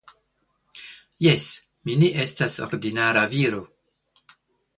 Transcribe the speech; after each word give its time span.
Jes, 1.25 1.45
mi 1.89 1.99
ne 2.05 2.09
estas 2.25 2.57
ordinara 2.69 3.27
viro. 3.37 3.61